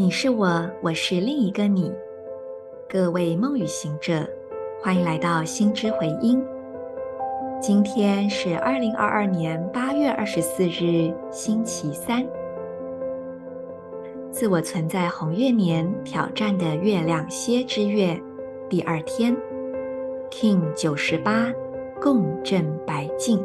[0.00, 1.92] 你是我，我是另一个你。
[2.88, 4.26] 各位梦与行者，
[4.82, 6.42] 欢迎来到心之回音。
[7.60, 12.26] 今天是二零二二年八月二十四日，星期三。
[14.30, 18.18] 自我存在红月年挑战的月亮蝎之月
[18.70, 19.36] 第二天
[20.30, 21.52] ，King 九十八
[22.00, 23.38] 共振白镜。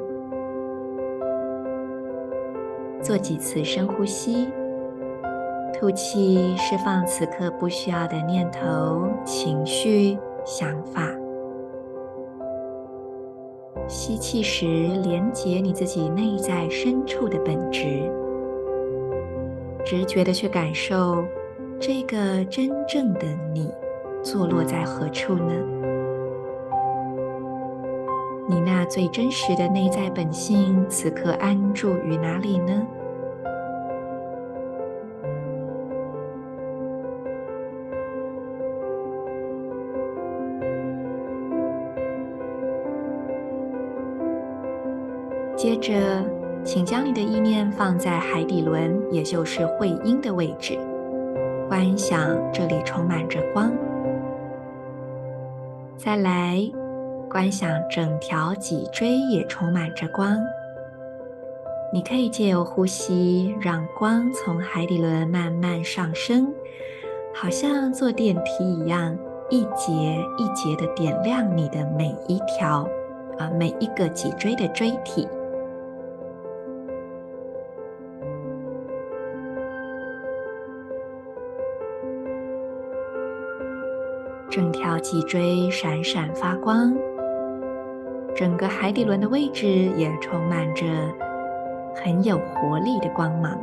[3.02, 4.48] 做几次深呼吸，
[5.78, 11.02] 吐气，释放此刻不需要的念头、情绪、想法。
[13.86, 14.66] 吸气时，
[15.04, 18.10] 连接你自己内在深处的本质，
[19.84, 21.26] 直觉的去感受
[21.78, 23.70] 这个真正的你
[24.24, 25.54] 坐落在何处呢？
[28.48, 32.88] 你那最真实的内在本性，此刻安住于哪里呢？
[45.66, 46.24] 接着，
[46.64, 50.78] 请将你的意念放在海底轮，也就是会阴的位置，
[51.68, 53.72] 观想这里充满着光。
[55.98, 56.60] 再来。
[57.28, 60.38] 观想整条脊椎也充满着光，
[61.92, 66.54] 你可以借由呼吸，让光从海底轮慢慢上升，
[67.34, 69.18] 好像坐电梯一样，
[69.50, 69.92] 一节
[70.38, 72.88] 一节的点亮你的每一条
[73.40, 75.28] 啊，每一个脊椎的椎体。
[84.56, 86.96] 整条脊椎闪闪发光。
[88.34, 90.86] 整个海底轮的位置也充满着
[91.94, 93.60] 很有活力的光芒。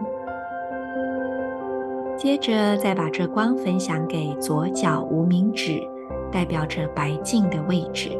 [2.14, 5.80] 接着，再把这光分享给左脚无名指，
[6.30, 8.10] 代表着白净的位置。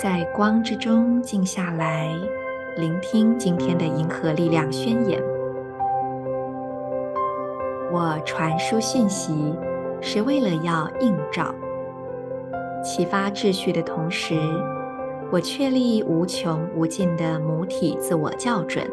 [0.00, 2.14] 在光之中静下来，
[2.76, 5.35] 聆听今天的银河力量宣言。
[7.96, 9.54] 我传输讯息。
[10.02, 11.52] 是为了要映照、
[12.84, 14.38] 启发秩序的同时，
[15.32, 18.86] 我确立无穷无尽的母体自我校准。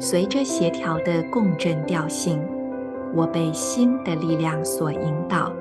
[0.00, 2.42] 随着协调的共振调性，
[3.14, 5.52] 我被心的力量所引导。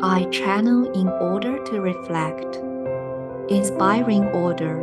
[0.00, 2.62] I channel in order to reflect,
[3.48, 4.76] inspiring order.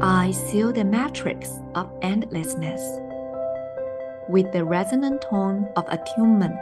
[0.00, 2.82] I seal the matrix of endlessness.
[4.30, 6.58] With the resonant tone of attunement,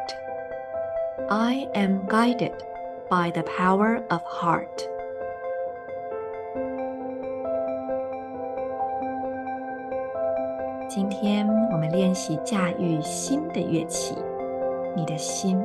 [1.28, 2.52] I am guided
[3.10, 4.88] by the power of heart.
[10.88, 14.14] 今天我们练习驾驭心的乐器，
[14.94, 15.60] 你的心，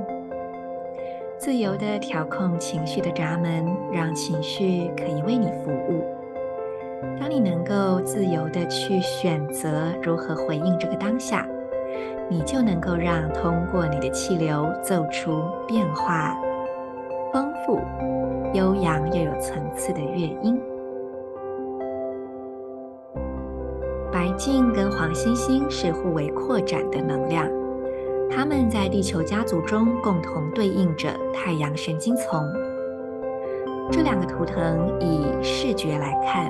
[1.37, 3.63] 自由地调控情绪的闸门，
[3.93, 6.03] 让情绪可以为你服务。
[7.19, 11.47] 当你能够自由地去选择如何回应这个当下。
[12.31, 16.33] 你就能够让通过你的气流奏出变化、
[17.33, 17.77] 丰富、
[18.53, 20.57] 悠扬又有层次的乐音。
[24.09, 27.45] 白镜跟黄星星是互为扩展的能量，
[28.29, 32.41] 它们在地球家族中共同对应着太阳神经丛。
[33.91, 36.49] 这两个图腾以视觉来看，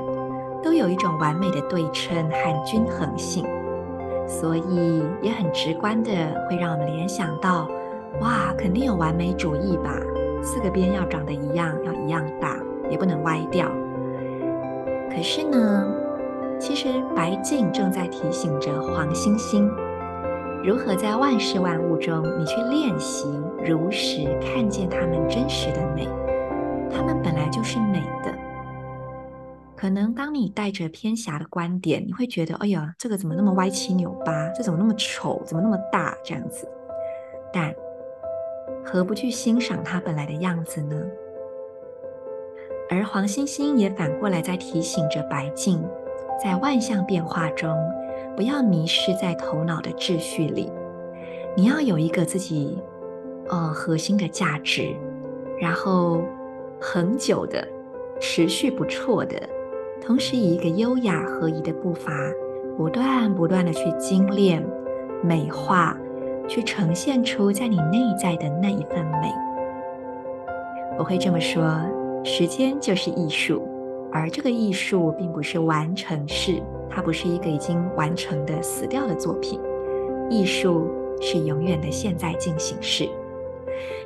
[0.61, 3.43] 都有一种完美的对称和均衡性。
[4.31, 6.09] 所以也很直观的
[6.49, 7.67] 会让我们联想到，
[8.21, 9.93] 哇，肯定有完美主义吧？
[10.41, 12.57] 四个边要长得一样，要一样大，
[12.89, 13.67] 也不能歪掉。
[15.13, 15.85] 可是呢，
[16.57, 19.69] 其实白镜正在提醒着黄星星，
[20.63, 23.27] 如何在万事万物中，你去练习
[23.63, 26.07] 如实看见它们真实的美，
[26.89, 28.31] 它们本来就是美的。
[29.81, 34.47] 可能当你带着偏狭的观点，你会觉得，哎呀，这个怎么那么歪七扭八？
[34.49, 35.41] 这怎么那么丑？
[35.43, 36.15] 怎么那么大？
[36.23, 36.69] 这样子。
[37.51, 37.73] 但
[38.85, 40.95] 何不去欣赏它本来的样子呢？
[42.91, 45.83] 而黄星星也反过来在提醒着白镜，
[46.39, 47.75] 在万象变化中，
[48.35, 50.71] 不要迷失在头脑的秩序里。
[51.57, 52.77] 你要有一个自己，
[53.49, 54.95] 呃，核心的价值，
[55.59, 56.21] 然后
[56.79, 57.67] 恒久的、
[58.19, 59.41] 持续不错的。
[60.01, 62.11] 同时，以一个优雅合宜的步伐，
[62.75, 64.61] 不断不断的去精炼、
[65.23, 65.95] 美化，
[66.47, 69.31] 去呈现出在你内在的那一份美。
[70.97, 71.79] 我会这么说：
[72.23, 73.61] 时间就是艺术，
[74.11, 79.59] 而这个艺术并不是完成式，它不是一个已经完成的死掉的作品。
[80.31, 80.89] 艺术
[81.21, 83.07] 是永远的现在进行式。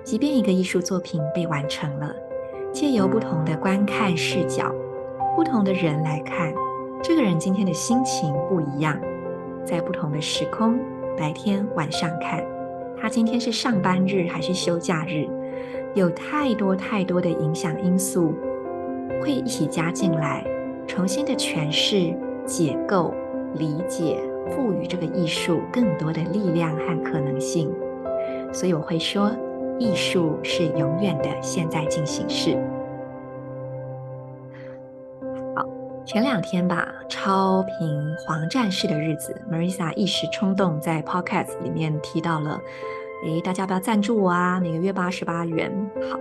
[0.03, 2.13] 即便一个艺术作品被完成了，
[2.73, 4.73] 借由不同的观看视角，
[5.35, 6.53] 不同的人来看，
[7.03, 8.97] 这个人今天的心情不一样，
[9.65, 10.79] 在不同的时空，
[11.17, 12.41] 白天晚上看，
[12.97, 15.27] 他今天是上班日还是休假日，
[15.93, 18.33] 有太多太多的影响因素
[19.21, 20.41] 会一起加进来，
[20.87, 22.15] 重新的诠释、
[22.45, 23.13] 解构、
[23.55, 24.17] 理解，
[24.51, 27.69] 赋予这个艺术更多的力量和可能性。
[28.53, 29.29] 所以我会说，
[29.79, 32.57] 艺术是永远的现在进行式。
[36.05, 42.61] 前两天吧，超频黄战士的日子，Marisa 一时冲动在 Podcast 里面提到了。
[43.25, 44.59] 诶，大家不要赞助我啊？
[44.59, 45.71] 每个月八十八元。
[46.11, 46.19] 好，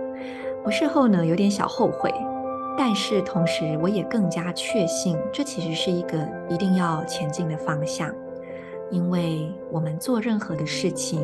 [0.65, 2.11] 我事后呢有点小后悔，
[2.75, 6.17] 但是同时我也更加确信，这其实是一个
[6.49, 8.11] 一定要前进的方向。
[8.89, 11.21] 因为我们做任何的事情，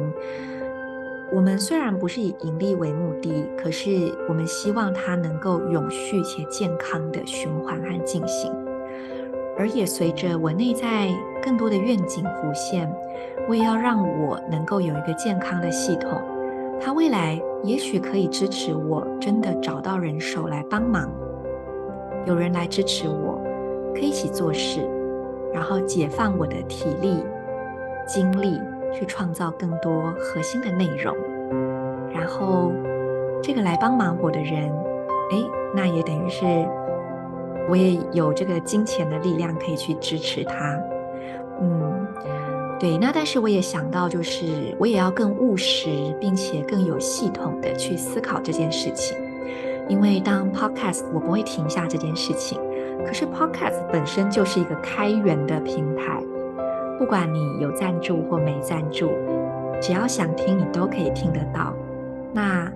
[1.34, 8.52] 我们虽然不是以盈利为目的，可是我们希望它能够永续且健康的循环和进行。
[9.58, 11.10] 而也随着我内在
[11.42, 12.92] 更多的愿景浮现，
[13.48, 16.22] 我也要让我能够有一个健康的系统，
[16.82, 21.10] 它未来也许可以支持我真的找到人手来帮忙，
[22.26, 23.42] 有人来支持我，
[23.94, 24.82] 可以一起做事，
[25.54, 27.24] 然后解放我的体力、
[28.06, 28.60] 精力，
[28.94, 31.16] 去创造更多核心的内容，
[32.14, 32.72] 然后
[33.42, 34.70] 这个来帮忙我的人，
[35.32, 35.46] 诶，
[35.76, 36.46] 那也等于是。
[37.70, 40.78] 我也有这个金钱的力量可以去支持他，
[41.62, 42.08] 嗯，
[42.80, 42.98] 对。
[42.98, 49.16] 那但是我也想到，就是我也要更务实，并且更有系统的去思考这件事情。
[49.88, 52.60] 因为当 Podcast 我不会停下这件事情，
[53.06, 56.22] 可是 Podcast 本身就是一个开源的平台，
[57.02, 59.10] 不管你有赞助或没赞助，
[59.82, 61.74] 只要想听，你都可以听得到。
[62.32, 62.72] 那。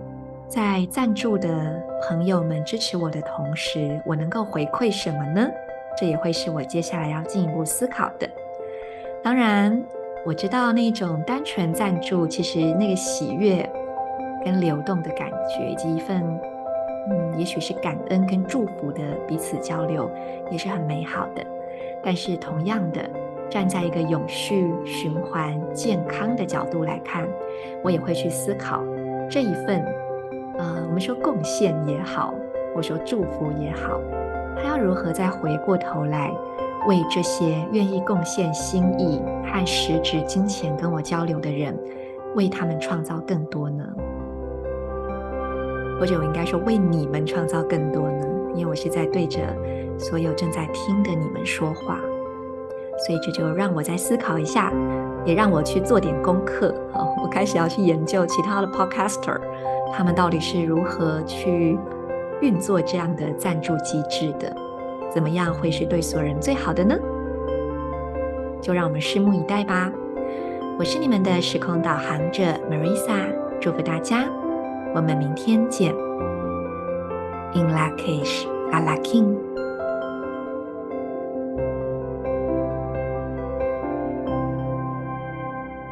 [0.48, 5.50] 在赞助的朋友们支持我的同时，我能够回馈什么呢？
[5.98, 8.30] 这也会是我接下来要进一步思考的。
[9.24, 9.84] 当然，
[10.24, 13.68] 我知道那种单纯赞助，其实那个喜悦
[14.46, 16.24] 跟流动的感觉，以及一份
[17.10, 20.10] 嗯，也许是感恩跟祝福的彼此交流，
[20.52, 21.44] 也是很美好的。
[22.04, 23.02] 但是，同样的，
[23.50, 27.28] 站在一个永续、循环、健康的角度来看，
[27.84, 28.84] 我也会去思考
[29.30, 29.84] 这一份。
[30.58, 32.34] 呃，我们说贡献也好，
[32.74, 34.00] 或说祝福也好，
[34.56, 36.32] 他要如何再回过头来，
[36.88, 41.78] 为这些愿意贡献心意和实质金钱跟我交流的人，
[42.36, 43.84] 为他们创造更多呢？
[46.00, 48.26] 或者我应该说，为你们创造更多呢？
[48.54, 49.42] 因为我是在对着
[49.98, 52.00] 所有正在听的你们说话，
[52.98, 54.72] 所以这就让我再思考一下，
[55.26, 56.74] 也让我去做点功课。
[56.92, 59.40] 好，我开始要去研究其他的 podcaster。
[59.94, 61.78] 他们到底是如何去
[62.42, 64.56] 运作这样的赞助机制的？
[65.14, 66.96] 怎么样会是对所有人最好的呢？
[68.62, 69.92] 就让我们拭目以待吧。
[70.78, 74.26] 我是你们的时空导航者 Marisa，祝福大家，
[74.94, 75.94] 我们明天见。
[77.54, 79.38] In Lak'ech Ala K'in